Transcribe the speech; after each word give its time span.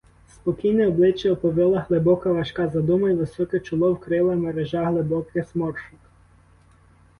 Спокійне 0.35 0.87
обличчя 0.87 1.31
оповила 1.31 1.79
глибока 1.89 2.31
важка 2.33 2.67
задума 2.69 3.09
й 3.09 3.15
високе 3.15 3.59
чоло 3.59 3.93
вкрила 3.93 4.35
мережа 4.35 4.83
глибоких 4.85 5.47
зморшок. 5.53 5.99